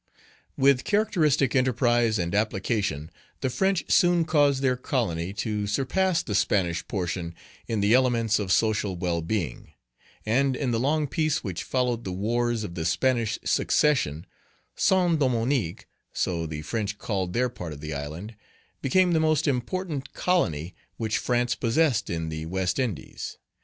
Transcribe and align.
With 0.57 0.83
characteristic 0.83 1.55
enterprise 1.55 2.17
and 2.17 2.33
application, 2.33 3.11
the 3.41 3.51
French 3.51 3.83
soon 3.87 4.25
caused 4.25 4.63
their 4.63 4.75
colony 4.75 5.31
to 5.33 5.67
surpass 5.67 6.23
the 6.23 6.33
Spanish 6.33 6.83
portion 6.87 7.35
in 7.67 7.81
the 7.81 7.93
elements 7.93 8.39
of 8.39 8.51
social 8.51 8.95
well 8.95 9.21
being; 9.21 9.73
and 10.25 10.55
in 10.55 10.71
the 10.71 10.79
long 10.79 11.05
peace 11.05 11.43
which 11.43 11.61
followed 11.63 12.03
the 12.03 12.11
wars 12.11 12.63
of 12.63 12.73
the 12.73 12.83
Spanish 12.83 13.37
succession, 13.45 14.25
Saint 14.75 15.19
Domingue 15.19 15.81
(so 16.11 16.47
the 16.47 16.63
French 16.63 16.97
called 16.97 17.33
their 17.33 17.47
part 17.49 17.71
of 17.71 17.79
the 17.79 17.93
island) 17.93 18.35
became 18.81 19.11
the 19.11 19.19
most 19.19 19.47
important 19.47 20.13
colony 20.13 20.73
which 20.97 21.19
France 21.19 21.53
possessed 21.53 22.09
in 22.09 22.29
the 22.29 22.47
West 22.47 22.79
Indies. 22.79 23.37